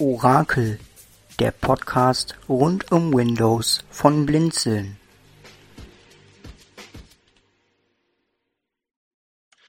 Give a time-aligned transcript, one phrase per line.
[0.00, 0.80] Orakel,
[1.38, 4.98] der Podcast rund um Windows von Blinzeln.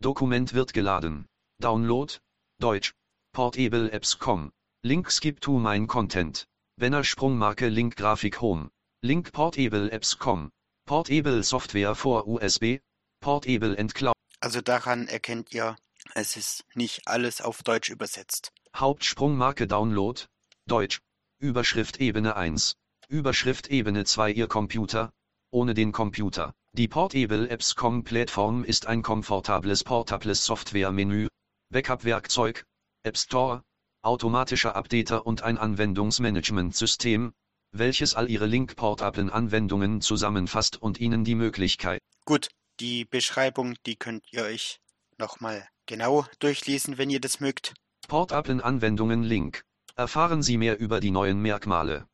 [0.00, 1.26] Dokument wird geladen.
[1.58, 2.14] Download.
[2.60, 2.94] Deutsch.
[3.34, 4.52] Portable Apps.com.
[4.82, 6.46] Link skip to mein Content.
[6.78, 8.70] Banner Sprungmarke Link Grafik Home.
[9.02, 10.50] Link Portable Apps.com.
[10.86, 12.80] Portable Software for USB.
[13.20, 14.14] Portable and Cloud.
[14.40, 15.76] Also daran erkennt ihr,
[16.14, 18.52] es ist nicht alles auf Deutsch übersetzt.
[18.74, 20.22] Hauptsprungmarke Download.
[20.66, 21.00] Deutsch.
[21.38, 22.76] Überschrift Ebene 1.
[23.08, 25.12] Überschrift Ebene 2 Ihr Computer.
[25.50, 26.54] Ohne den Computer.
[26.72, 31.26] Die Portable Apps.com Plattform ist ein komfortables portables Software-Menü,
[31.70, 32.64] Backup-Werkzeug,
[33.02, 33.64] App Store,
[34.02, 37.32] automatischer Updater und ein Anwendungsmanagementsystem,
[37.72, 42.00] welches all Ihre Link-portablen Anwendungen zusammenfasst und Ihnen die Möglichkeit.
[42.24, 42.48] Gut,
[42.78, 44.80] die Beschreibung, die könnt ihr euch
[45.18, 47.74] nochmal genau durchlesen, wenn ihr das mögt.
[48.06, 49.64] Portablen Anwendungen Link.
[49.96, 52.06] Erfahren Sie mehr über die neuen Merkmale.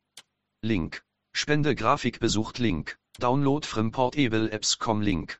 [0.63, 1.03] Link.
[1.31, 2.97] Spende Grafik besucht Link.
[3.19, 5.39] Download from Portable Apps.com Link.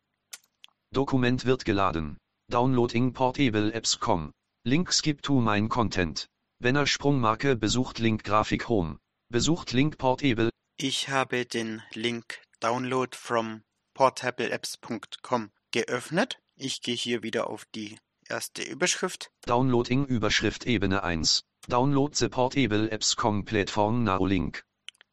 [0.94, 2.18] Dokument wird geladen.
[2.50, 4.32] Downloading Portable Apps.com.
[4.64, 6.28] Link skip to mein Content.
[6.60, 9.00] Banner Sprungmarke besucht Link Grafik Home.
[9.30, 10.50] Besucht Link Portable.
[10.78, 13.64] Ich habe den Link Download from
[13.96, 16.40] portableapps.com geöffnet.
[16.56, 17.98] Ich gehe hier wieder auf die
[18.30, 19.32] erste Überschrift.
[19.46, 21.44] Downloading Überschrift Ebene 1.
[21.68, 24.64] Download the Portable Apps.com Plattform Now Link.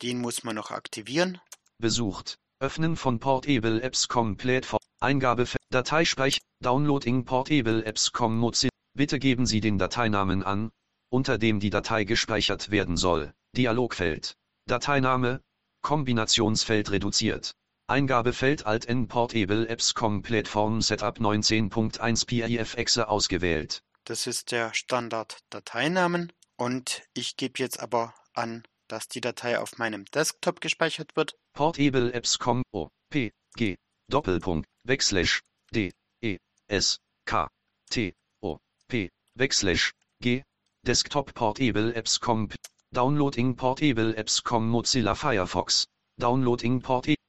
[0.03, 1.41] Den muss man noch aktivieren.
[1.79, 2.39] Besucht.
[2.61, 4.81] Öffnen von Portable Apps.com Plattform.
[5.01, 6.41] Eingabe Dateispeicher.
[6.61, 8.71] Downloading Portable Apps.com Mozilla.
[8.95, 10.71] Bitte geben Sie den Dateinamen an,
[11.11, 13.35] unter dem die Datei gespeichert werden soll.
[13.57, 14.37] Dialogfeld.
[14.67, 15.41] Dateiname.
[15.83, 17.55] Kombinationsfeld reduziert.
[17.87, 23.83] Eingabefeld Alt-N Portable Apps.com Plattform Setup 19.1 PIF-Exe ausgewählt.
[24.05, 30.07] Das ist der Standard-Dateinamen und ich gebe jetzt aber an, dass die Datei auf meinem
[30.07, 31.37] Desktop gespeichert wird.
[31.53, 33.77] Portable Apps.com O P G
[34.09, 37.49] Doppelpunkt Backslash D E S K
[37.91, 38.59] T O
[38.89, 40.43] P Backslash G
[40.87, 42.49] Desktop Portable Apps.com
[42.93, 45.87] Downloading Portable Apps.com Mozilla Firefox
[46.19, 47.24] Downloading Portable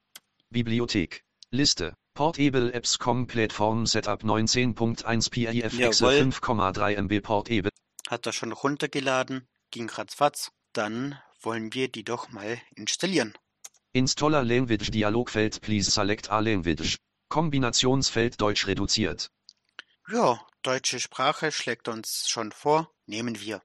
[0.55, 1.25] Bibliothek.
[1.51, 1.97] Liste.
[2.13, 7.71] Portable Apps.com Plattform Setup 19.1 PIF Excel 5,3 MB Portable.
[8.07, 10.51] Hat er schon runtergeladen, ging ratzfatz.
[10.71, 13.33] Dann wollen wir die doch mal installieren.
[13.91, 16.99] Installer Language Dialogfeld Please select a language.
[17.27, 19.31] Kombinationsfeld Deutsch reduziert.
[20.07, 22.89] Ja, deutsche Sprache schlägt uns schon vor.
[23.07, 23.61] Nehmen wir.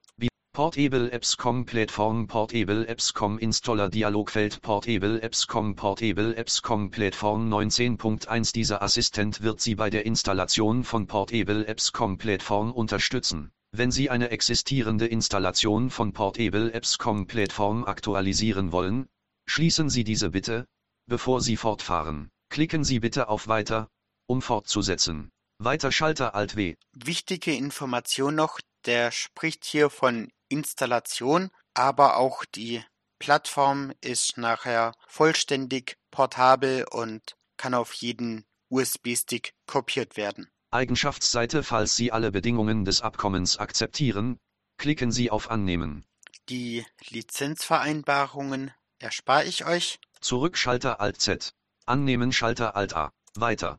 [0.60, 9.40] Portable Apps.com Plattform Portable Apps.com Installer Dialogfeld Portable Apps.com Portable Apps.com Plattform 19.1 Dieser Assistent
[9.40, 13.50] wird Sie bei der Installation von Portable Apps.com Plattform unterstützen.
[13.72, 19.08] Wenn Sie eine existierende Installation von Portable Apps.com Plattform aktualisieren wollen,
[19.46, 20.66] schließen Sie diese bitte,
[21.06, 22.28] bevor Sie fortfahren.
[22.50, 23.88] Klicken Sie bitte auf Weiter,
[24.26, 25.30] um fortzusetzen.
[25.56, 26.74] Weiter Schalter Alt W.
[26.92, 32.85] Wichtige Information noch, der spricht hier von Installation, aber auch die
[33.19, 40.50] Plattform ist nachher vollständig portabel und kann auf jeden USB-Stick kopiert werden.
[40.70, 44.38] Eigenschaftsseite Falls Sie alle Bedingungen des Abkommens akzeptieren,
[44.79, 46.06] klicken Sie auf Annehmen.
[46.49, 49.99] Die Lizenzvereinbarungen erspare ich euch.
[50.20, 51.53] Zurück Schalter Alt Z.
[51.87, 53.12] Annehmen Schalter Alt A.
[53.35, 53.79] Weiter.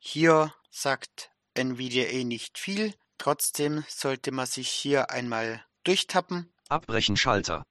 [0.00, 6.52] Hier sagt NVDA nicht viel, trotzdem sollte man sich hier einmal durchtappen.
[6.68, 7.62] Abbrechen Schalter.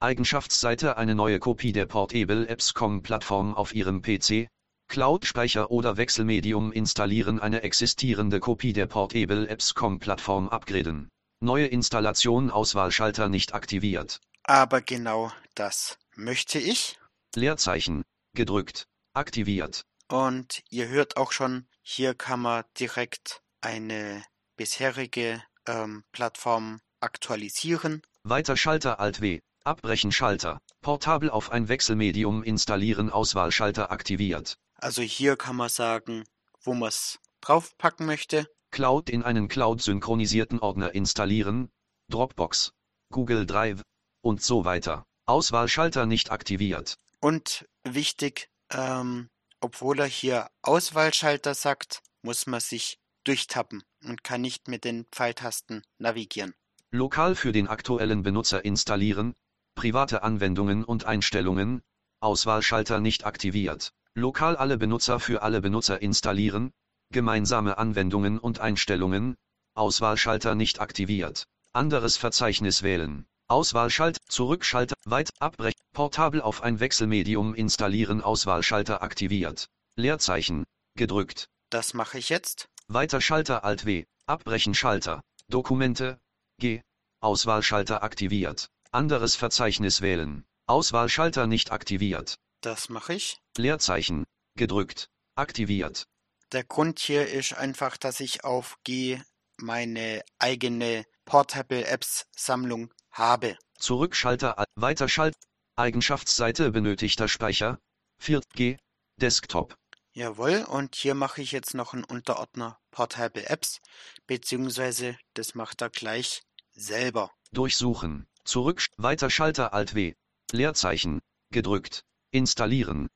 [0.00, 4.48] Eigenschaftsseite eine neue Kopie der Portable Apps.com Plattform auf Ihrem PC.
[4.88, 11.08] Cloud-Speicher oder Wechselmedium installieren eine existierende Kopie der Portable Apps.com Plattform upgraden.
[11.40, 14.20] Neue Installation Auswahlschalter nicht aktiviert.
[14.44, 16.98] Aber genau das möchte ich.
[17.34, 18.02] Leerzeichen.
[18.34, 18.86] Gedrückt.
[19.14, 19.84] Aktiviert.
[20.08, 24.22] Und ihr hört auch schon, hier kann man direkt eine
[24.56, 28.02] bisherige ähm, Plattform aktualisieren.
[28.24, 29.40] Weiter Schalter Alt W.
[29.62, 30.60] Abbrechen Schalter.
[30.80, 34.56] Portabel auf ein Wechselmedium installieren Auswahlschalter aktiviert.
[34.74, 36.24] Also hier kann man sagen,
[36.62, 38.46] wo man es draufpacken möchte.
[38.70, 41.70] Cloud in einen Cloud-synchronisierten Ordner installieren.
[42.10, 42.72] Dropbox.
[43.10, 43.82] Google Drive.
[44.20, 45.04] Und so weiter.
[45.26, 46.96] Auswahlschalter nicht aktiviert.
[47.20, 49.28] Und wichtig, ähm,
[49.60, 55.82] obwohl er hier Auswahlschalter sagt, muss man sich durchtappen und kann nicht mit den Pfeiltasten
[55.98, 56.54] navigieren.
[56.94, 59.34] Lokal für den aktuellen Benutzer installieren.
[59.74, 61.82] Private Anwendungen und Einstellungen.
[62.20, 63.92] Auswahlschalter nicht aktiviert.
[64.14, 66.70] Lokal alle Benutzer für alle Benutzer installieren.
[67.10, 69.34] Gemeinsame Anwendungen und Einstellungen.
[69.74, 71.48] Auswahlschalter nicht aktiviert.
[71.72, 73.26] Anderes Verzeichnis wählen.
[73.48, 79.66] Auswahlschalt, Zurückschalter, Weit, Abbrechen, Portabel auf ein Wechselmedium installieren Auswahlschalter aktiviert.
[79.96, 80.62] Leerzeichen,
[80.94, 81.48] gedrückt.
[81.70, 82.68] Das mache ich jetzt.
[82.86, 86.20] Weiter Schalter Alt W, Abbrechen Schalter, Dokumente,
[86.58, 86.82] G,
[87.20, 88.68] Auswahlschalter aktiviert.
[88.92, 90.44] Anderes Verzeichnis wählen.
[90.66, 92.36] Auswahlschalter nicht aktiviert.
[92.60, 93.38] Das mache ich.
[93.56, 94.24] Leerzeichen,
[94.56, 96.04] gedrückt, aktiviert.
[96.52, 99.20] Der Grund hier ist einfach, dass ich auf G
[99.56, 103.58] meine eigene Portable Apps Sammlung habe.
[103.78, 105.34] Zurückschalter Alt, Weiter Schalt,
[105.76, 107.78] Eigenschaftsseite benötigter Speicher,
[108.22, 108.78] 4G,
[109.20, 109.74] Desktop.
[110.16, 113.80] Jawohl, und hier mache ich jetzt noch einen Unterordner Portable Apps,
[114.28, 117.32] beziehungsweise das macht er gleich selber.
[117.50, 118.28] Durchsuchen.
[118.44, 118.86] Zurück.
[118.96, 120.14] Weiter Schalter Alt W.
[120.52, 121.20] Leerzeichen.
[121.50, 122.04] Gedrückt.
[122.30, 123.08] Installieren.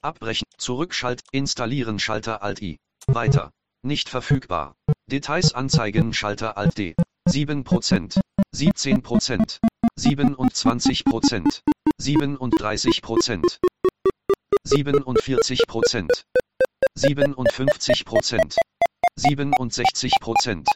[0.00, 0.46] Abbrechen.
[0.58, 1.22] Zurückschalt.
[1.32, 2.78] Installieren Schalter Alt I.
[3.08, 3.50] Weiter.
[3.82, 4.76] Nicht verfügbar.
[5.06, 6.94] Details anzeigen Schalter Alt D.
[7.28, 8.20] 7%.
[8.54, 9.58] 17%.
[9.98, 11.62] 27%.
[12.00, 13.58] 37%.
[14.68, 16.24] 47%.
[16.94, 18.56] 57%.
[19.18, 20.66] 67%.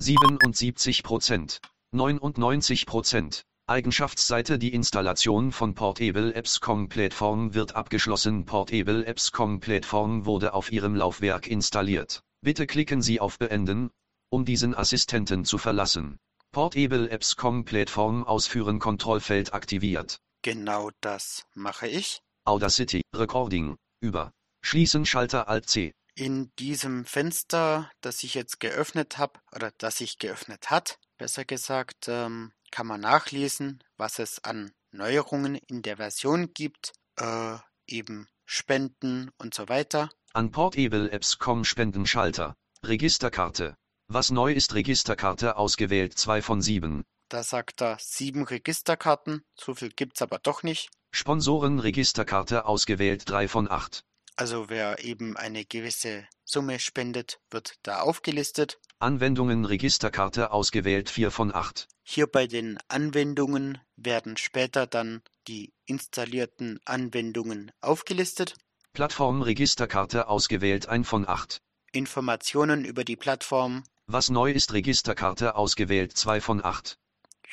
[0.00, 1.60] 77%.
[1.92, 3.42] 99%.
[3.66, 8.46] Eigenschaftsseite Die Installation von Portable Apps.com Plattform wird abgeschlossen.
[8.46, 12.22] Portable Apps.com Plattform wurde auf Ihrem Laufwerk installiert.
[12.40, 13.90] Bitte klicken Sie auf Beenden,
[14.30, 16.18] um diesen Assistenten zu verlassen.
[16.50, 20.18] Portable Apps.com Plattform ausführen Kontrollfeld aktiviert.
[20.40, 22.22] Genau das mache ich.
[22.50, 24.32] Audacity Recording über.
[24.60, 25.92] Schließen Schalter Alt C.
[26.16, 32.08] In diesem Fenster, das ich jetzt geöffnet habe, oder das sich geöffnet hat, besser gesagt,
[32.08, 37.56] ähm, kann man nachlesen, was es an Neuerungen in der Version gibt, äh,
[37.86, 40.10] eben Spenden und so weiter.
[40.32, 42.56] An Portable Apps.com Spendenschalter.
[42.84, 43.76] Registerkarte.
[44.08, 47.04] Was neu ist Registerkarte ausgewählt 2 von 7.
[47.28, 50.90] Da sagt er sieben Registerkarten, so viel gibt's aber doch nicht.
[51.12, 54.04] Sponsoren Registerkarte ausgewählt 3 von 8.
[54.36, 58.80] Also wer eben eine gewisse Summe spendet, wird da aufgelistet.
[59.00, 61.88] Anwendungen Registerkarte ausgewählt 4 von 8.
[62.04, 68.56] Hier bei den Anwendungen werden später dann die installierten Anwendungen aufgelistet.
[68.92, 71.60] Plattform Registerkarte ausgewählt 1 von 8.
[71.92, 73.82] Informationen über die Plattform.
[74.06, 76.98] Was neu ist Registerkarte ausgewählt 2 von 8.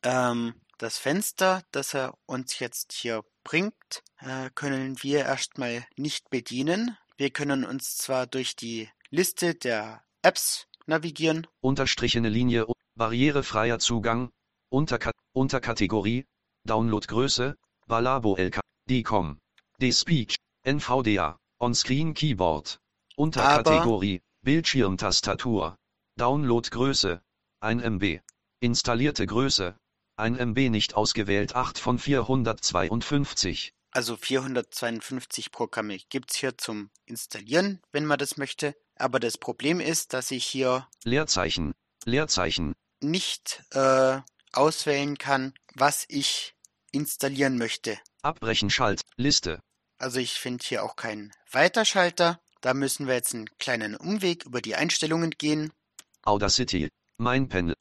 [0.03, 6.97] ähm, das Fenster, das er uns jetzt hier bringt, äh, können wir erstmal nicht bedienen.
[7.17, 12.67] Wir können uns zwar durch die Liste der Apps navigieren, Unterstrichene Linie.
[12.95, 14.31] Barrierefreier Zugang.
[14.71, 16.27] Unterka Unterkategorie.
[16.65, 17.57] Downloadgröße.
[17.87, 18.61] Balabo LK.
[18.91, 19.39] DCOM.
[19.81, 20.37] D-Speech.
[20.65, 21.39] NVDA.
[21.61, 22.81] On-Screen Keyboard.
[23.17, 24.21] Unterkategorie.
[24.43, 25.77] Bildschirmtastatur.
[26.17, 27.23] Downloadgröße.
[27.61, 28.21] 1 MB.
[28.61, 29.77] Installierte Größe.
[30.19, 33.73] Ein MB nicht ausgewählt 8 von 452.
[33.91, 38.77] Also 452 Programme gibt's hier zum Installieren, wenn man das möchte.
[38.97, 41.73] Aber das Problem ist, dass ich hier Leerzeichen,
[42.05, 44.19] Leerzeichen, nicht äh,
[44.53, 46.55] auswählen kann, was ich
[46.93, 47.99] installieren möchte.
[48.23, 49.61] Abbrechen Schalt, Liste,
[49.99, 52.41] Also ich finde hier auch keinen Weiterschalter.
[52.61, 55.73] Da müssen wir jetzt einen kleinen Umweg über die Einstellungen gehen.
[56.23, 57.77] Audacity, mein Panel.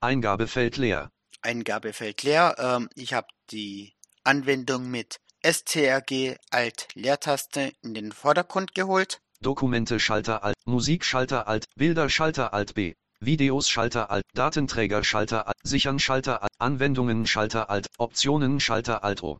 [0.00, 1.10] Eingabefeld leer,
[1.48, 2.56] Eingabefeld leer.
[2.58, 9.22] Ähm, ich habe die Anwendung mit STRG Alt Leertaste in den Vordergrund geholt.
[9.40, 15.46] Dokumente Schalter Alt, Musik Schalter Alt, Bilder Schalter Alt B, Videos Schalter Alt, Datenträger Schalter
[15.46, 19.38] Alt, Sichern Schalter Alt, Anwendungen Schalter Alt, Optionen Schalter Alt O.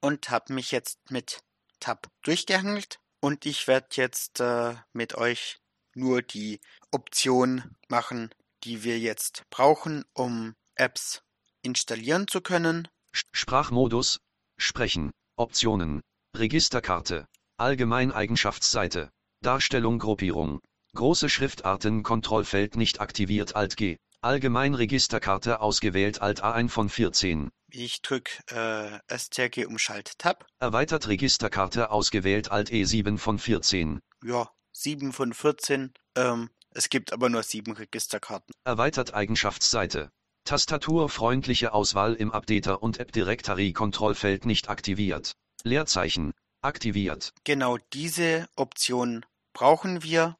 [0.00, 1.40] und habe mich jetzt mit
[1.80, 5.58] Tab durchgehangelt und ich werde jetzt äh, mit euch
[5.94, 6.60] nur die
[6.92, 8.30] Option machen,
[8.62, 11.22] die wir jetzt brauchen, um Apps
[11.62, 12.88] installieren zu können.
[13.32, 14.18] Sprachmodus,
[14.58, 16.00] Sprechen, Optionen,
[16.36, 17.26] Registerkarte,
[17.58, 19.10] Allgemeineigenschaftsseite,
[19.42, 20.60] Darstellung Gruppierung,
[20.94, 28.32] große Schriftarten Kontrollfeld nicht aktiviert Alt G, Allgemeinregisterkarte ausgewählt Alt A1 von 14, Ich drücke
[28.50, 30.46] äh, STRG um Schalt Tab.
[30.60, 35.92] erweitert Registerkarte ausgewählt Alt E7 von 14, Ja, 7 von 14.
[36.16, 38.54] Ähm, es gibt aber nur sieben Registerkarten.
[38.64, 40.10] erweitert Eigenschaftsseite.
[40.44, 45.32] Tastaturfreundliche Auswahl im Updater und App Directory Kontrollfeld nicht aktiviert.
[45.62, 47.32] Leerzeichen, aktiviert.
[47.44, 50.36] Genau diese Option brauchen wir,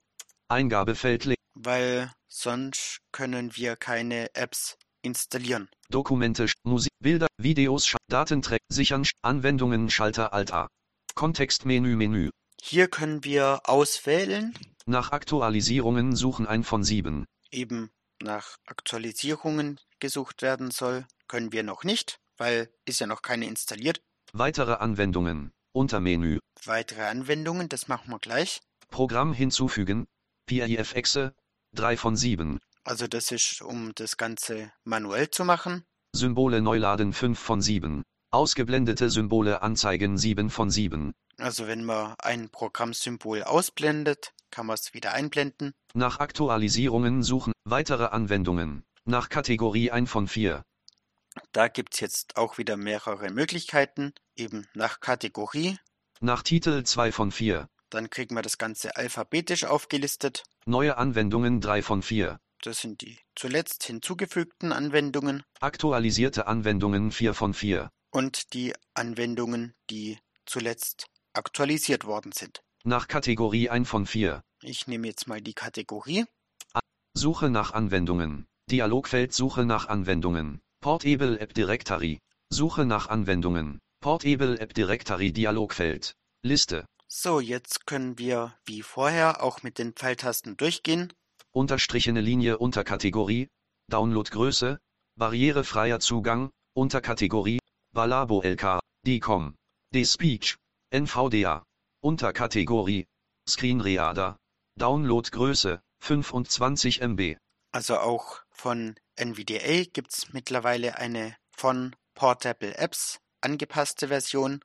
[0.49, 1.37] Eingabefeld leer.
[1.54, 5.68] weil sonst können wir keine Apps installieren.
[5.88, 10.68] Dokumente, Musik, Bilder, Videos, Datenträger, Sichern, Anwendungen, Schalter Alt A.
[11.14, 12.30] Kontextmenü Menü.
[12.61, 14.54] Hier können wir auswählen,
[14.87, 17.25] Nach Aktualisierungen suchen ein von sieben.
[17.50, 17.90] eben
[18.21, 24.02] nach Aktualisierungen gesucht werden soll, können wir noch nicht, weil ist ja noch keine installiert.
[24.32, 25.52] Weitere Anwendungen.
[25.73, 26.40] Untermenü.
[26.64, 28.61] Weitere Anwendungen, das machen wir gleich.
[28.90, 30.06] Programm hinzufügen.
[30.47, 31.35] PIF-Exe.
[31.75, 32.59] 3 von 7.
[32.85, 35.85] Also das ist, um das Ganze manuell zu machen.
[36.14, 38.02] Symbole neu laden 5 von 7.
[38.30, 41.12] Ausgeblendete Symbole anzeigen 7 von 7.
[41.38, 45.73] Also wenn man ein Programmsymbol ausblendet, kann man es wieder einblenden.
[45.94, 47.52] Nach Aktualisierungen suchen.
[47.64, 48.85] Weitere Anwendungen.
[49.04, 50.64] Nach Kategorie 1 von 4.
[51.50, 55.76] Da gibt's jetzt auch wieder mehrere Möglichkeiten, eben nach Kategorie.
[56.21, 57.68] Nach Titel 2 von 4.
[57.90, 60.44] Dann kriegen wir das Ganze alphabetisch aufgelistet.
[60.66, 62.38] Neue Anwendungen 3 von 4.
[62.62, 67.90] Das sind die zuletzt hinzugefügten Anwendungen Aktualisierte Anwendungen 4 von 4.
[68.12, 72.62] und die Anwendungen, die zuletzt aktualisiert worden sind.
[72.85, 74.44] Nach Kategorie 1 von 4.
[74.62, 76.25] Ich nehme jetzt mal die Kategorie.
[77.14, 78.47] Suche nach Anwendungen.
[78.73, 80.59] Dialogfeld Suche nach Anwendungen.
[80.81, 82.21] Portable App Directory.
[82.49, 83.81] Suche nach Anwendungen.
[84.00, 86.14] Portable App Directory Dialogfeld.
[86.43, 86.87] Liste.
[87.07, 91.12] So, jetzt können wir wie vorher auch mit den Pfeiltasten durchgehen.
[91.50, 93.50] Unterstrichene Linie Unterkategorie.
[93.91, 94.79] Downloadgröße.
[95.17, 96.50] Barrierefreier Zugang.
[96.73, 97.59] Unterkategorie.
[97.93, 98.81] Balabo LK.
[99.07, 99.55] DCOM.
[99.95, 100.57] DSpeech.
[100.91, 101.62] NVDA.
[102.00, 103.05] Unterkategorie.
[103.47, 104.38] Screenreader.
[104.79, 105.83] Downloadgröße.
[106.00, 107.37] 25 MB.
[107.75, 114.61] Also auch von NVDA gibt's mittlerweile eine von Portable Apps angepasste Version.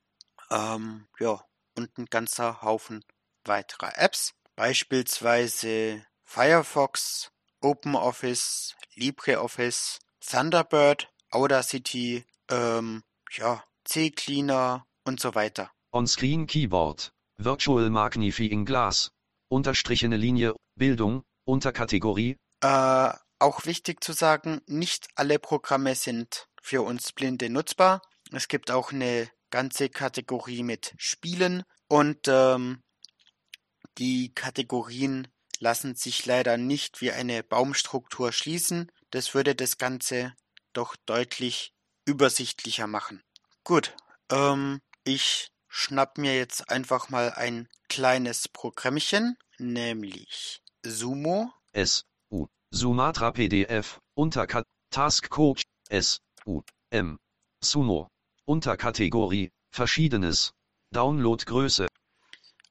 [0.51, 1.43] Ähm, ja,
[1.75, 3.03] und ein ganzer Haufen
[3.43, 4.35] weiterer Apps.
[4.55, 15.71] Beispielsweise Firefox, OpenOffice, LibreOffice, Thunderbird, Audacity, ähm, ja, C-Cleaner und so weiter.
[15.91, 17.11] On-Screen Keyboard.
[17.37, 19.09] Virtual Magnifying Glass.
[19.49, 20.55] Unterstrichene Linie.
[20.75, 21.23] Bildung.
[21.45, 22.37] Unterkategorie.
[22.61, 28.01] Äh, auch wichtig zu sagen, nicht alle Programme sind für uns Blinde nutzbar.
[28.31, 32.83] Es gibt auch eine ganze Kategorie mit Spielen und ähm,
[33.97, 35.27] die Kategorien
[35.59, 38.91] lassen sich leider nicht wie eine Baumstruktur schließen.
[39.11, 40.33] Das würde das Ganze
[40.73, 41.73] doch deutlich
[42.05, 43.23] übersichtlicher machen.
[43.63, 43.95] Gut,
[44.31, 51.51] ähm, ich schnapp mir jetzt einfach mal ein kleines Programmchen, nämlich Sumo.
[51.71, 52.05] S.
[52.71, 53.99] Sumatra PDF.
[54.15, 54.65] Unterkat.
[54.91, 55.63] Task Coach.
[55.89, 56.19] S.
[56.45, 56.61] U.
[56.89, 57.17] M.
[57.63, 58.07] Sumo.
[58.45, 59.51] Unterkategorie.
[59.71, 60.53] Verschiedenes.
[60.91, 61.87] Downloadgröße.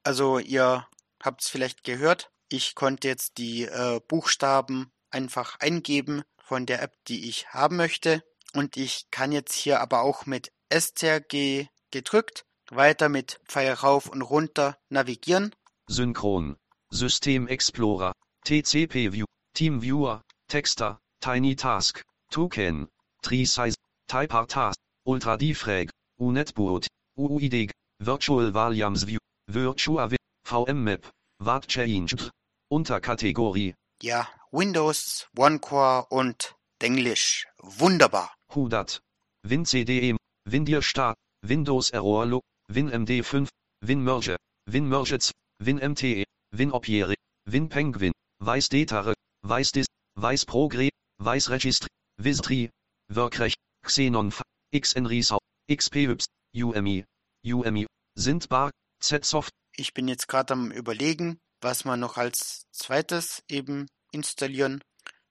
[0.03, 0.87] Also ihr
[1.21, 6.93] habt es vielleicht gehört, ich konnte jetzt die äh, Buchstaben einfach eingeben von der App,
[7.07, 8.23] die ich haben möchte.
[8.53, 14.21] Und ich kann jetzt hier aber auch mit STRG gedrückt weiter mit Pfeil rauf und
[14.21, 15.53] runter navigieren.
[15.87, 16.57] Synchron.
[16.89, 18.13] System Explorer.
[18.43, 19.25] TCP View.
[19.57, 20.21] TeamViewer.
[20.47, 20.97] Texter.
[21.19, 22.03] Tiny Task.
[22.29, 22.87] Toucan.
[23.27, 23.75] Tree Size,
[24.07, 26.87] Type Task, Ultra Defrag, UNetBoot,
[27.17, 29.19] UUID, Virtual Volumes View,
[29.51, 30.09] Virtua
[30.45, 31.05] VM Map,
[31.39, 32.29] Wart Changed,
[32.71, 37.47] Unterkategorie, Ja, Windows, OneCore und Denglisch.
[37.57, 38.33] Wunderbar.
[38.53, 39.01] Hudat,
[39.43, 43.49] WinCDE, WinDir Start, Windows Error Log, WinMD5,
[43.81, 44.37] WinMerge,
[44.69, 49.13] WinMerge, WinMTE, WinOpere, WinPenguin, WeißDetare,
[49.47, 49.85] WeißDis,
[50.15, 50.89] WeißProgre,
[51.19, 51.87] WeißRegistry,
[52.17, 52.69] Wistri,
[53.09, 53.53] Workrech,
[53.85, 54.33] Xenon,
[54.75, 55.37] XNReSau,
[55.71, 57.05] XPYPS, UMI,
[57.45, 57.85] UMI,
[58.15, 64.81] Sindbar, Zsoft, Ich bin jetzt gerade am überlegen, was man noch als zweites eben installieren.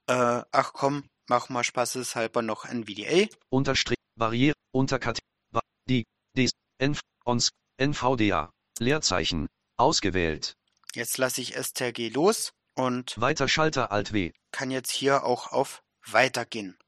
[0.06, 3.26] Äh, ach komm, mach mal spaßeshalber noch NVDA.
[3.50, 5.18] Unterstrich, Barriere, Unterkat,
[5.52, 6.04] Ba- die,
[6.37, 9.46] Des, Env, Ons, NVDA, Leerzeichen,
[9.76, 10.54] ausgewählt,
[10.94, 15.83] Jetzt lasse ich STRG los und weiter Schalter Alt W, kann jetzt hier auch auf
[16.06, 16.78] Weitergehen.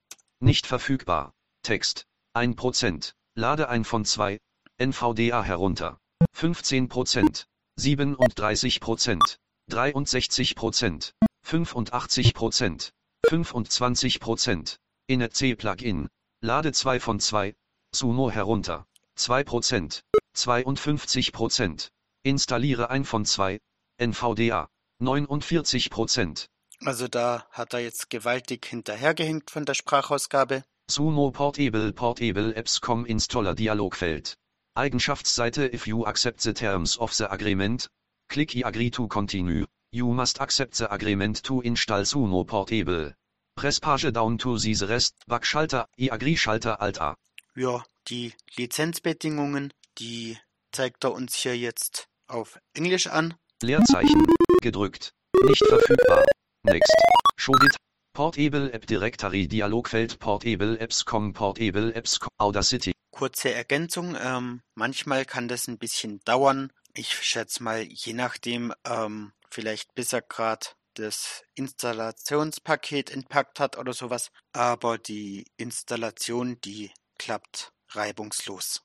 [0.40, 4.38] nicht verfügbar, Text, 1%, lade ein von 2,
[4.78, 5.98] NVDA herunter,
[6.36, 7.46] 15%,
[7.78, 9.38] 37%,
[9.70, 11.12] 63%,
[11.44, 12.90] 85%,
[13.26, 14.76] 25%,
[15.08, 16.08] INET Plugin,
[16.40, 17.56] lade 2 von 2,
[17.94, 18.86] Sumo herunter,
[19.18, 20.02] 2%,
[20.36, 21.90] 52%,
[22.22, 23.58] installiere ein von 2,
[23.98, 24.68] NVDA,
[25.00, 26.48] 49%,
[26.84, 30.64] Also da hat er jetzt gewaltig hinterhergehängt von der Sprachausgabe.
[30.90, 34.36] Sumo Portable Portable Apps.com Installer Dialogfeld.
[34.74, 37.88] Eigenschaftsseite If you accept the terms of the agreement,
[38.28, 39.66] click I agree to continue.
[39.90, 43.14] You must accept the agreement to install Sumo Portable.
[43.56, 47.16] Press page down to see the rest, Backschalter, I agree Schalter Alt A.
[47.56, 50.38] Ja, die Lizenzbedingungen, die
[50.70, 53.34] zeigt er uns hier jetzt auf Englisch an.
[53.62, 54.24] Leerzeichen,
[54.62, 55.12] gedrückt,
[55.44, 56.24] nicht verfügbar.
[56.62, 56.92] Next.
[57.36, 57.76] Show it.
[58.12, 62.92] Portable App Directory Dialogfeld Portable Apps.com Portable Apps Audacity.
[63.10, 66.72] Kurze Ergänzung, ähm, manchmal kann das ein bisschen dauern.
[66.94, 73.92] Ich schätze mal, je nachdem, ähm, vielleicht bis er gerade das Installationspaket entpackt hat oder
[73.92, 74.30] sowas.
[74.52, 78.82] Aber die Installation, die klappt reibungslos.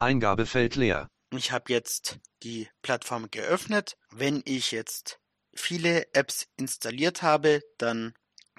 [0.00, 1.08] Eingabefeld leer.
[1.30, 3.96] Ich habe jetzt die Plattform geöffnet.
[4.10, 5.18] Wenn ich jetzt
[5.54, 8.14] viele Apps installiert habe, dann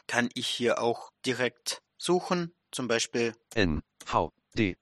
[0.07, 2.53] kann ich hier auch direkt suchen.
[2.71, 4.75] Zum Beispiel, N, V, D,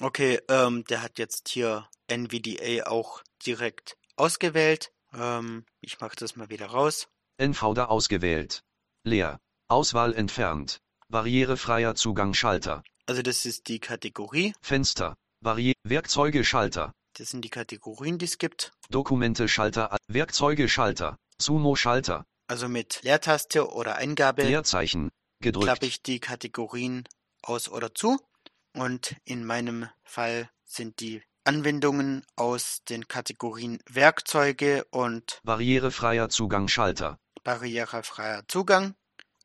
[0.00, 4.92] okay, ähm, der hat jetzt hier NVDA auch direkt ausgewählt.
[5.12, 7.08] Ähm, ich mache das mal wieder raus.
[7.38, 8.62] NVDA ausgewählt.
[9.04, 9.40] Leer.
[9.68, 10.80] Auswahl entfernt.
[11.08, 12.82] Barrierefreier Zugang Schalter.
[13.06, 14.54] Also das ist die Kategorie.
[14.60, 15.16] Fenster.
[15.40, 16.92] Barriere Werkzeuge Schalter.
[17.16, 18.72] Das sind die Kategorien, die es gibt.
[18.90, 19.96] Dokumente Schalter.
[20.08, 21.18] Werkzeuge Schalter.
[21.40, 22.26] Sumo Schalter.
[22.48, 25.10] Also mit Leertaste oder Eingabe Leerzeichen.
[25.40, 25.66] Gedrückt.
[25.66, 27.04] klappe ich die Kategorien
[27.42, 28.18] aus oder zu.
[28.74, 37.18] Und in meinem Fall sind die Anwendungen aus den Kategorien Werkzeuge und Barrierefreier Zugang Schalter.
[37.44, 38.94] barrierefreier Zugang.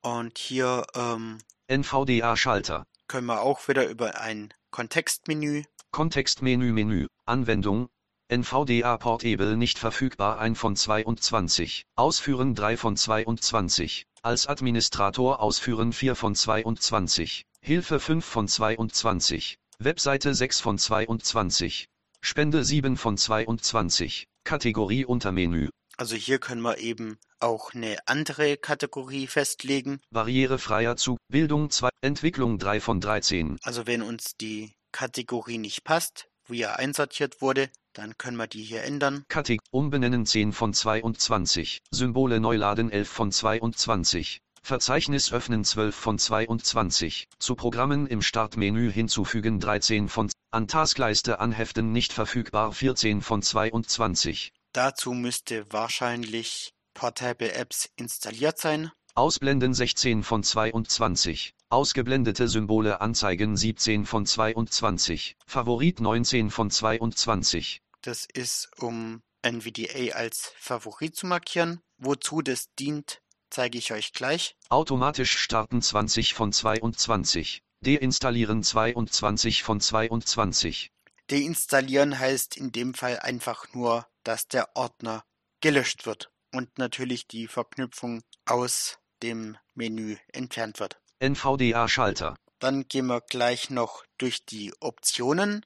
[0.02, 2.88] Und hier ähm, NVDA Schalter.
[3.08, 7.08] können wir auch wieder über ein Kontextmenü Kontextmenü Menü.
[7.26, 7.90] Anwendung.
[8.30, 11.84] NVDA Portable nicht verfügbar 1 von 22.
[11.96, 14.06] Ausführen 3 von 22.
[14.22, 17.44] Als Administrator ausführen 4 von 22.
[17.62, 19.58] Hilfe 5 von 22.
[19.80, 21.90] Webseite 6 von 22.
[22.22, 24.28] Spende 7 von 22.
[24.46, 25.70] Kategorie Untermenü.
[25.98, 30.00] Also hier können wir eben auch eine andere Kategorie festlegen.
[30.12, 31.18] Barrierefreier Zug.
[31.28, 31.90] Bildung 2.
[32.02, 33.58] Entwicklung 3 von 13.
[33.64, 38.64] Also wenn uns die Kategorie nicht passt, wie er einsortiert wurde, dann können wir die
[38.64, 39.24] hier ändern.
[39.28, 41.82] Kategor Umbenennen 10 von 22.
[41.92, 44.42] Symbole neu laden 11 von 22.
[44.62, 47.28] Verzeichnis öffnen 12 von 22.
[47.40, 54.52] Zu Programmen im Startmenü hinzufügen 13 von an Taskleiste anheften nicht verfügbar 14 von 22.
[54.74, 58.92] Dazu müsste wahrscheinlich Portable Apps installiert sein.
[59.16, 61.54] Ausblenden 16 von 22.
[61.72, 65.38] Ausgeblendete Symbole anzeigen 17 von 22.
[65.46, 67.84] Favorit 19 von 22.
[68.02, 71.80] Das ist, um NVDA als Favorit zu markieren.
[72.00, 74.58] Wozu das dient, zeige ich euch gleich.
[74.70, 77.62] Automatisch starten 20 von 22.
[77.82, 80.92] Deinstallieren 22 von 22.
[81.30, 85.24] Deinstallieren heißt in dem Fall einfach nur, dass der Ordner
[85.62, 91.00] gelöscht wird und natürlich die Verknüpfung aus dem Menü entfernt wird.
[91.20, 92.36] NVDA-Schalter.
[92.60, 95.66] Dann gehen wir gleich noch durch die Optionen.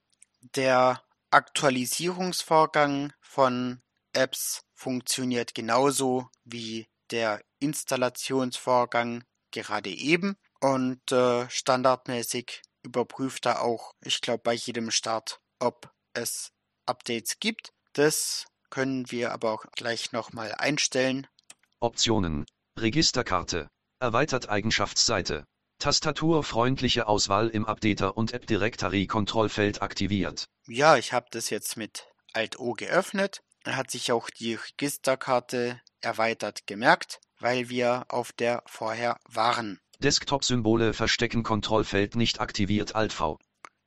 [0.55, 3.81] Der Aktualisierungsvorgang von
[4.13, 10.35] Apps funktioniert genauso wie der Installationsvorgang gerade eben.
[10.59, 16.51] und äh, standardmäßig überprüft er auch, ich glaube bei jedem Start, ob es
[16.85, 17.73] Updates gibt.
[17.93, 21.27] Das können wir aber auch gleich nochmal einstellen.
[21.79, 22.45] Optionen.
[22.79, 23.69] Registerkarte.
[24.03, 25.45] Erweitert Eigenschaftsseite.
[25.79, 30.49] Tastaturfreundliche Auswahl im Updater und App Directory Kontrollfeld aktiviert.
[30.67, 33.43] Ja, ich habe das jetzt mit Alt-O geöffnet.
[33.63, 39.79] Er hat sich auch die Registerkarte erweitert gemerkt, weil wir auf der vorher waren.
[39.99, 43.39] Desktop-Symbole verstecken Kontrollfeld nicht aktiviert Alt-V.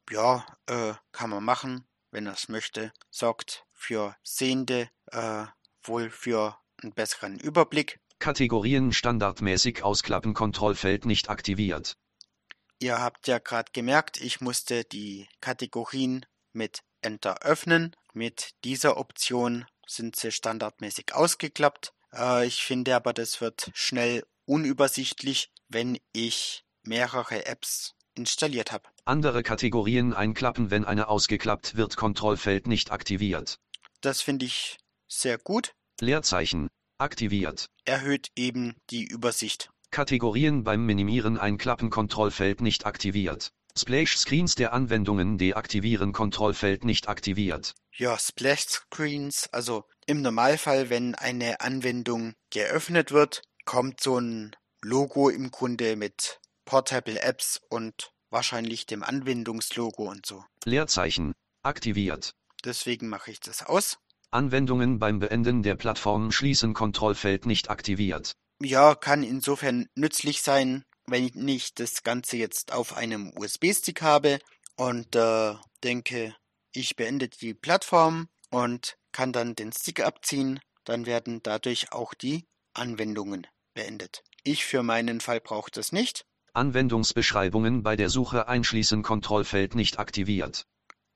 [0.09, 2.91] Ja, äh, kann man machen, wenn er es möchte.
[3.11, 5.45] Sorgt für Sehende äh,
[5.83, 8.01] wohl für einen besseren Überblick.
[8.19, 11.97] Kategorien standardmäßig ausklappen Kontrollfeld nicht aktiviert.
[12.79, 17.95] Ihr habt ja gerade gemerkt, ich musste die Kategorien mit Enter öffnen.
[18.13, 21.93] Mit dieser Option sind sie standardmäßig ausgeklappt.
[22.13, 28.89] Äh, ich finde aber, das wird schnell unübersichtlich, wenn ich mehrere Apps installiert habe.
[29.05, 33.59] Andere Kategorien einklappen, wenn eine ausgeklappt wird, Kontrollfeld nicht aktiviert.
[34.01, 35.75] Das finde ich sehr gut.
[36.01, 37.69] Leerzeichen aktiviert.
[37.85, 39.71] Erhöht eben die Übersicht.
[39.91, 43.53] Kategorien beim Minimieren einklappen Kontrollfeld nicht aktiviert.
[43.79, 47.75] Splash Screens der Anwendungen deaktivieren Kontrollfeld nicht aktiviert.
[47.93, 55.29] Ja, Splash Screens, also im Normalfall, wenn eine Anwendung geöffnet wird, kommt so ein Logo
[55.29, 60.45] im Grunde mit Portable Apps und wahrscheinlich dem Anwendungslogo und so.
[60.65, 61.33] Leerzeichen
[61.63, 62.35] aktiviert.
[62.65, 63.99] Deswegen mache ich das aus.
[64.37, 68.37] Anwendungen beim Beenden der Plattform schließen Kontrollfeld nicht aktiviert.
[68.61, 74.39] Ja, kann insofern nützlich sein, wenn ich das Ganze jetzt auf einem USB-Stick habe
[74.77, 76.37] und äh, denke,
[76.73, 82.45] ich beende die Plattform und kann dann den Stick abziehen, dann werden dadurch auch die
[82.75, 84.23] Anwendungen beendet.
[84.45, 86.27] Ich für meinen Fall brauche das nicht.
[86.53, 90.67] Anwendungsbeschreibungen bei der Suche einschließen Kontrollfeld nicht aktiviert.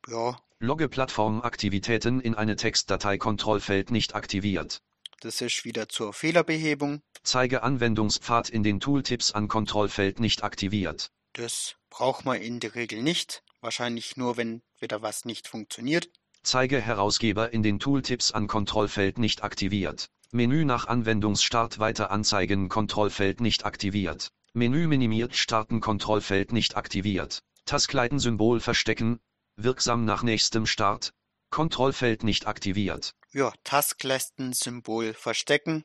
[0.09, 4.83] Ja, Logge Plattformaktivitäten in eine Textdatei Kontrollfeld nicht aktiviert.
[5.21, 7.01] das ist wieder zur Fehlerbehebung.
[7.23, 11.11] Zeige Anwendungspfad in den Tooltips an Kontrollfeld nicht aktiviert.
[11.33, 13.43] Das braucht man in der Regel nicht.
[13.63, 16.11] Wahrscheinlich nur, wenn wieder was nicht funktioniert.
[16.43, 20.11] Zeige Herausgeber in den Tooltips an Kontrollfeld nicht aktiviert.
[20.31, 24.31] Menü nach Anwendungsstart weiter anzeigen Kontrollfeld nicht aktiviert.
[24.53, 27.43] Menü minimiert starten Kontrollfeld nicht aktiviert.
[27.65, 29.21] Taskleiten-Symbol verstecken.
[29.57, 31.13] Wirksam nach nächstem Start.
[31.51, 33.15] Kontrollfeld nicht aktiviert.
[33.33, 35.85] Ja, Taskleisten-Symbol verstecken.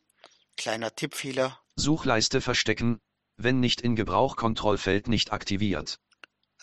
[0.58, 1.60] Kleiner Tippfehler.
[1.75, 2.99] Suchleiste verstecken.
[3.38, 5.99] Wenn nicht in Gebrauch Kontrollfeld nicht aktiviert.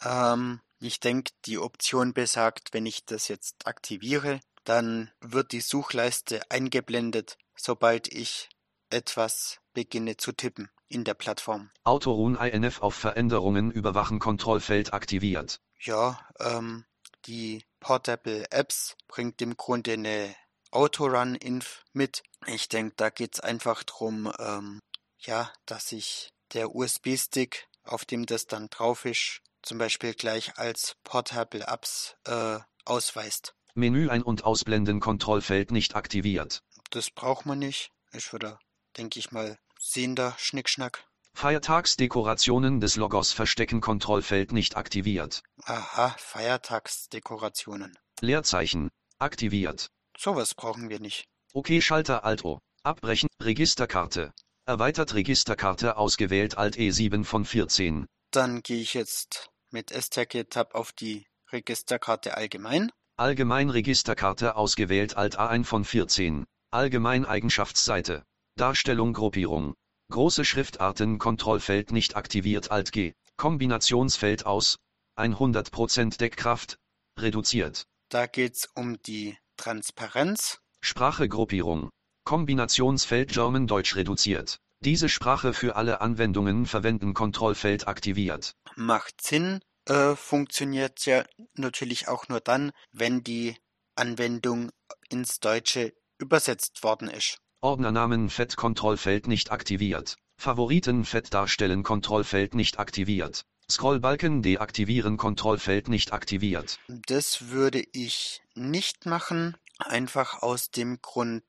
[0.03, 6.41] Ähm, ich denke, die Option besagt, wenn ich das jetzt aktiviere, dann wird die Suchleiste
[6.51, 8.49] eingeblendet, sobald ich
[8.91, 11.71] etwas beginne zu tippen in der Plattform.
[11.85, 15.61] Autorun INF auf Veränderungen überwachen Kontrollfeld aktiviert.
[15.81, 16.85] Ja, ähm,
[17.27, 20.35] die Portable Apps bringt im Grunde eine
[20.71, 22.23] Autorun-Inf mit.
[22.47, 24.81] Ich denke, da geht's einfach drum, ähm,
[25.19, 30.97] ja, dass sich der USB-Stick, auf dem das dann drauf ist, zum Beispiel gleich als
[31.05, 33.55] Portable Apps äh, ausweist.
[33.75, 36.63] Menü ein- und ausblenden Kontrollfeld nicht aktiviert.
[36.91, 37.91] Das braucht man nicht.
[38.11, 38.59] Ist wieder,
[38.99, 41.07] denke ich mal, sehender Schnickschnack.
[41.35, 45.43] Feiertagsdekorationen des Logos verstecken Kontrollfeld nicht aktiviert.
[45.65, 47.99] Aha, Feiertagsdekorationen.
[48.21, 49.89] Leerzeichen aktiviert.
[50.17, 51.25] Sowas brauchen wir nicht.
[51.53, 52.61] OK Schalter Alt O.
[52.85, 54.33] Abbrechen Registerkarte.
[54.67, 58.07] Erweitert Registerkarte ausgewählt Alt E7 von 14.
[58.31, 62.91] Dann gehe ich jetzt mit STRG-Tab auf die Registerkarte allgemein.
[63.17, 66.45] Allgemein Registerkarte ausgewählt Alt A1 von 14.
[66.71, 68.25] Allgemein Eigenschaftsseite.
[68.57, 69.75] Darstellung Gruppierung.
[70.13, 73.15] Große Schriftarten Kontrollfeld nicht aktiviert Alt G.
[73.39, 74.77] Kombinationsfeld aus.
[75.17, 76.77] 100% Deckkraft.
[77.19, 77.87] Reduziert.
[78.11, 80.61] Da geht's um die Transparenz.
[80.83, 81.89] Sprache Gruppierung.
[82.25, 84.59] Kombinationsfeld German-Deutsch reduziert.
[84.81, 88.53] Diese Sprache für alle Anwendungen verwenden Kontrollfeld aktiviert.
[88.77, 89.61] Macht Sinn.
[89.87, 93.57] Äh, funktioniert ja natürlich auch nur dann, wenn die
[93.95, 94.73] Anwendung
[95.09, 97.39] ins Deutsche übersetzt worden ist.
[97.65, 100.17] Ordnernamen Fett Kontrollfeld nicht aktiviert.
[100.37, 103.45] Favoriten Fett darstellen Kontrollfeld nicht aktiviert.
[103.71, 106.81] Scrollbalken deaktivieren Kontrollfeld nicht aktiviert.
[106.89, 111.45] Das würde ich nicht machen, einfach aus dem Grund,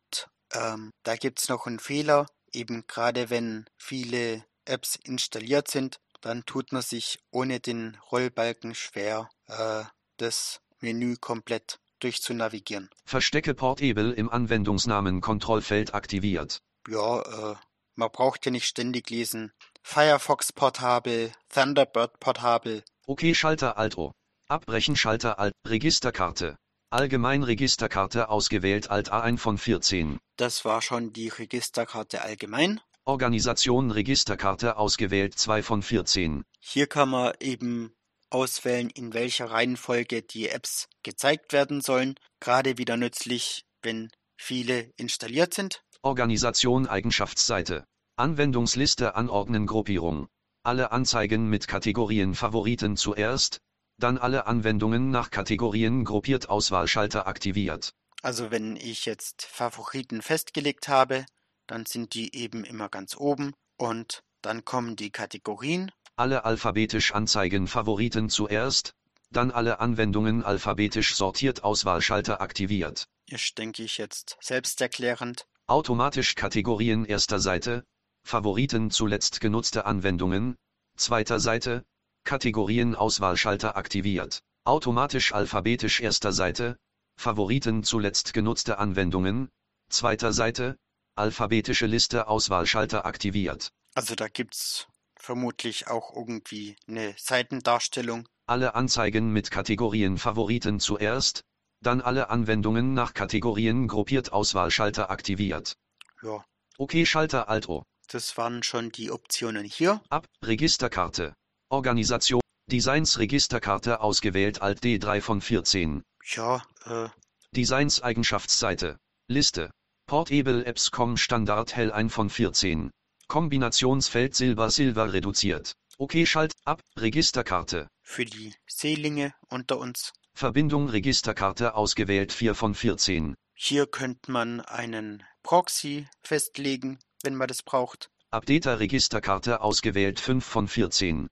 [0.54, 2.28] ähm, da gibt's noch einen Fehler.
[2.52, 9.32] Eben gerade wenn viele Apps installiert sind, dann tut man sich ohne den Rollbalken schwer,
[9.48, 9.84] äh,
[10.18, 12.90] das Menü komplett durchzunavigieren.
[13.06, 16.60] Verstecke Portable im Anwendungsnamen Kontrollfeld aktiviert.
[16.88, 17.56] Ja, äh,
[17.96, 19.52] man braucht ja nicht ständig lesen,
[19.84, 22.84] Firefox portabel, Thunderbird portabel.
[23.06, 24.14] Okay Schalter Alt O.
[24.48, 26.58] Abbrechen Schalter Alt Registerkarte.
[26.90, 30.20] Allgemein Registerkarte ausgewählt Alt A1 von 14.
[30.38, 32.80] Das war schon die Registerkarte allgemein.
[33.04, 36.44] Organisation Registerkarte ausgewählt 2 von 14.
[36.60, 37.94] Hier kann man eben
[38.34, 42.16] auswählen, in welcher Reihenfolge die Apps gezeigt werden sollen.
[42.40, 45.84] Gerade wieder nützlich, wenn viele installiert sind.
[46.02, 47.86] Organisation Eigenschaftsseite.
[48.16, 50.28] Anwendungsliste anordnen Gruppierung.
[50.64, 53.60] Alle Anzeigen mit Kategorien Favoriten zuerst,
[53.98, 57.94] dann alle Anwendungen nach Kategorien gruppiert Auswahlschalter aktiviert.
[58.22, 61.26] Also wenn ich jetzt Favoriten festgelegt habe,
[61.68, 65.92] dann sind die eben immer ganz oben und dann kommen die Kategorien.
[66.16, 68.94] Alle alphabetisch anzeigen Favoriten zuerst,
[69.32, 73.08] dann alle Anwendungen alphabetisch sortiert Auswahlschalter aktiviert.
[73.28, 75.48] Ist, denke ich, jetzt selbsterklärend.
[75.66, 77.84] Automatisch Kategorien erster Seite,
[78.24, 80.56] Favoriten zuletzt genutzte Anwendungen,
[80.96, 81.84] zweiter Seite,
[82.24, 84.44] Kategorien Auswahlschalter aktiviert.
[84.66, 86.78] Automatisch alphabetisch erster Seite,
[87.18, 89.50] Favoriten zuletzt genutzte Anwendungen,
[89.90, 90.78] zweiter Seite,
[91.16, 93.72] alphabetische Liste Auswahlschalter aktiviert.
[93.96, 94.88] Also da gibt's
[95.24, 98.28] vermutlich auch irgendwie eine Seitendarstellung.
[98.46, 101.44] Alle Anzeigen mit Kategorien Favoriten zuerst,
[101.82, 105.76] dann alle Anwendungen nach Kategorien gruppiert Auswahlschalter aktiviert.
[106.22, 106.46] Ja,
[106.78, 107.84] Okay Schalter Alt O.
[108.10, 110.02] das waren schon die Optionen hier.
[110.10, 111.34] Ab Registerkarte.
[111.70, 116.04] Organisation Designs Registerkarte ausgewählt Alt D3 von 14.
[116.26, 117.10] Ja, äh,
[117.52, 118.98] Designs Eigenschaftsseite.
[119.28, 119.72] Liste.
[120.08, 122.92] Portable Apps.com Standard hell 1 von 14.
[123.34, 125.74] Kombinationsfeld Silber Silber reduziert.
[125.98, 127.88] Okay Schalt ab Registerkarte.
[128.04, 130.14] für die Seelinge unter uns.
[130.36, 133.34] Verbindung Registerkarte ausgewählt 4 von 14.
[133.56, 138.12] Hier könnte man einen Proxy festlegen, wenn man das braucht.
[138.30, 141.28] Updater Registerkarte ausgewählt 5 von 14.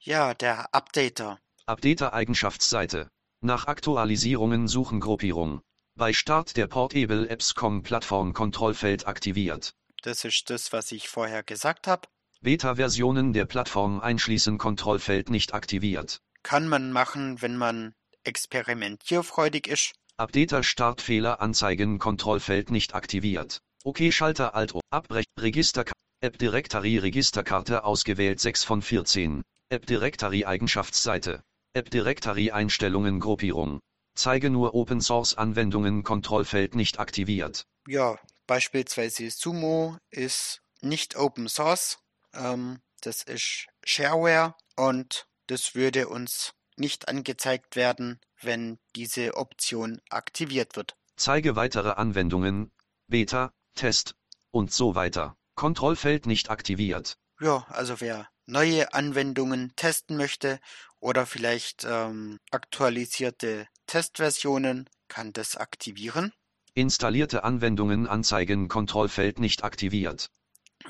[0.00, 1.38] Ja, der Updater.
[1.66, 3.08] Updater Eigenschaftsseite.
[3.42, 5.60] Nach Aktualisierungen suchen Gruppierung.
[5.94, 9.72] Bei Start der Portable Apps.com Plattform Kontrollfeld aktiviert.
[10.04, 12.06] Das ist das, was ich vorher gesagt habe.
[12.42, 16.20] Beta-Versionen der Plattform einschließen Kontrollfeld nicht aktiviert.
[16.42, 19.94] Kann man machen, wenn man experimentierfreudig ist.
[20.18, 23.62] Updater Startfehler anzeigen Kontrollfeld nicht aktiviert.
[23.82, 24.80] Okay Schalter Alt O.
[24.90, 25.86] Abbrechen Register
[26.20, 29.42] App Directory Registerkarte ausgewählt 6 von 14.
[29.70, 31.42] App Directory Eigenschaftsseite.
[31.72, 33.80] App Directory Einstellungen Gruppierung.
[34.14, 37.64] Zeige nur Open Source Anwendungen Kontrollfeld nicht aktiviert.
[37.88, 41.98] Ja, beispielsweise Sumo ist nicht Open Source.
[42.32, 50.76] Ähm, das ist Shareware und das würde uns nicht angezeigt werden, wenn diese Option aktiviert
[50.76, 50.96] wird.
[51.16, 52.72] Zeige weitere Anwendungen,
[53.06, 54.16] Beta, Test
[54.50, 55.36] und so weiter.
[55.54, 57.16] Kontrollfeld nicht aktiviert.
[57.40, 60.60] Ja, also wer neue Anwendungen testen möchte
[60.98, 66.32] oder vielleicht ähm, aktualisierte Testversionen, kann das aktivieren.
[66.74, 70.30] Installierte Anwendungen anzeigen Kontrollfeld nicht aktiviert.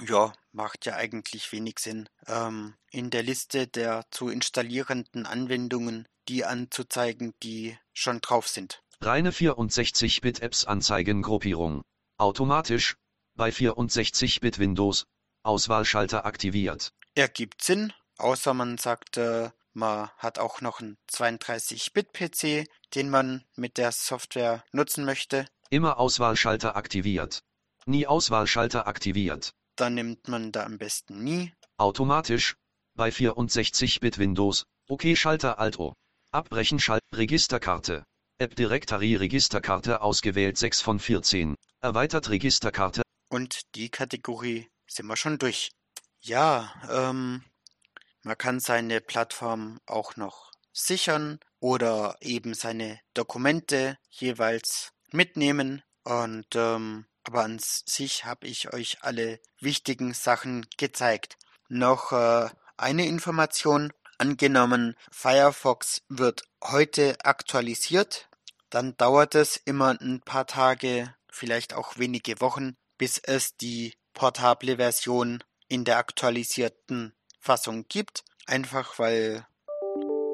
[0.06, 6.44] Ja, macht ja eigentlich wenig Sinn, ähm, in der Liste der zu installierenden Anwendungen die
[6.44, 8.82] anzuzeigen, die schon drauf sind.
[9.00, 11.82] Reine 64-Bit-Apps anzeigen Gruppierung.
[12.16, 12.96] Automatisch,
[13.34, 15.04] bei 64-Bit Windows,
[15.42, 16.92] Auswahlschalter aktiviert.
[17.14, 23.76] Ergibt Sinn, außer man sagt, äh, man hat auch noch einen 32-Bit-PC, den man mit
[23.76, 25.46] der Software nutzen möchte.
[25.74, 27.42] Immer Auswahlschalter aktiviert.
[27.84, 29.54] Nie Auswahlschalter aktiviert.
[29.74, 31.52] Dann nimmt man da am besten nie.
[31.78, 32.54] Automatisch,
[32.94, 35.92] bei 64-Bit Windows, OK Schalter Alt O.
[36.30, 38.04] Abbrechen Schalt Registerkarte.
[38.38, 41.56] App Directory Registerkarte ausgewählt 6 von 14.
[41.80, 43.02] Erweitert Registerkarte.
[43.28, 45.70] Und die Kategorie sind wir schon durch.
[46.20, 47.42] Ja, ähm,
[48.22, 55.82] man kann seine Plattform auch noch sichern oder eben seine Dokumente jeweils mitnehmen.
[56.04, 61.38] Und ähm, aber an sich habe ich euch alle wichtigen Sachen gezeigt.
[61.68, 63.92] Noch äh, eine Information.
[64.18, 68.28] Angenommen, Firefox wird heute aktualisiert,
[68.70, 74.76] dann dauert es immer ein paar Tage, vielleicht auch wenige Wochen, bis es die portable
[74.76, 78.24] Version in der aktualisierten Fassung gibt.
[78.46, 79.46] Einfach weil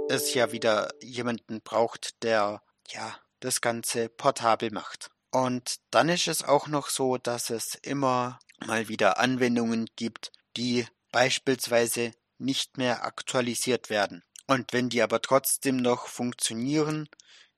[0.09, 5.11] es ja wieder jemanden braucht, der ja das Ganze portabel macht.
[5.31, 10.87] Und dann ist es auch noch so, dass es immer mal wieder Anwendungen gibt, die
[11.13, 14.23] beispielsweise nicht mehr aktualisiert werden.
[14.47, 17.09] Und wenn die aber trotzdem noch funktionieren,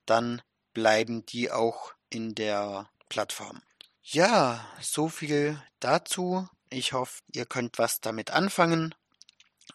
[0.04, 0.42] dann
[0.74, 3.62] bleiben die auch in der Plattform.
[4.02, 6.48] Ja, so viel dazu.
[6.68, 8.94] Ich hoffe, ihr könnt was damit anfangen.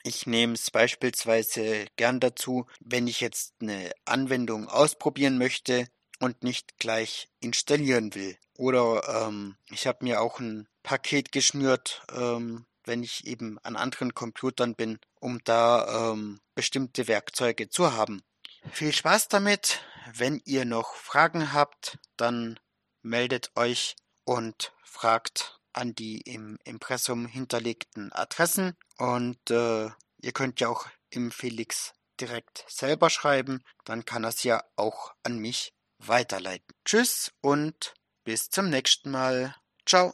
[0.04, 5.88] Ich nehme es beispielsweise gern dazu, wenn ich jetzt eine Anwendung ausprobieren möchte
[6.20, 8.38] und nicht gleich installieren will.
[8.58, 14.14] Oder ähm, ich habe mir auch ein Paket geschnürt, ähm, wenn ich eben an anderen
[14.14, 18.24] Computern bin, um da ähm, bestimmte Werkzeuge zu haben.
[18.72, 19.82] Viel Spaß damit.
[20.14, 22.60] Wenn ihr noch Fragen habt, dann
[23.02, 28.76] meldet euch und fragt an die im Impressum hinterlegten Adressen.
[28.98, 29.90] Und äh,
[30.22, 35.38] ihr könnt ja auch im Felix direkt selber schreiben, dann kann es ja auch an
[35.38, 36.74] mich weiterleiten.
[36.86, 39.54] Tschüss und bis zum nächsten Mal.
[39.86, 40.14] Ciao.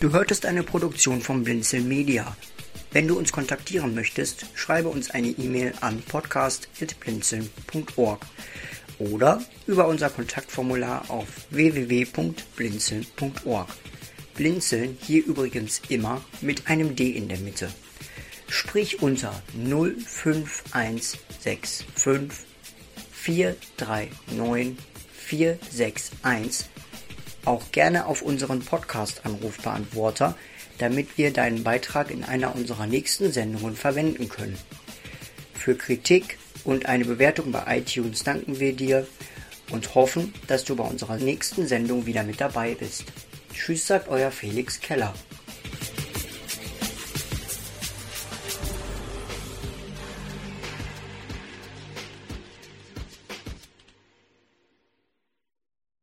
[0.00, 2.36] Du hörtest eine Produktion von Blinzeln Media.
[2.92, 8.26] Wenn du uns kontaktieren möchtest, schreibe uns eine E-Mail an podcast.blinzeln.org
[8.98, 13.68] oder über unser Kontaktformular auf www.blinzeln.org.
[14.34, 17.68] Blinzeln hier übrigens immer mit einem D in der Mitte.
[18.48, 21.86] Sprich unter 05165
[23.12, 24.76] 439
[25.16, 26.66] 461
[27.44, 30.36] auch gerne auf unseren Podcast-Anrufbeantworter,
[30.78, 34.58] damit wir deinen Beitrag in einer unserer nächsten Sendungen verwenden können.
[35.54, 39.06] Für Kritik und eine Bewertung bei iTunes danken wir dir
[39.70, 43.04] und hoffen, dass du bei unserer nächsten Sendung wieder mit dabei bist.
[43.52, 45.14] Tschüss, sagt euer Felix Keller.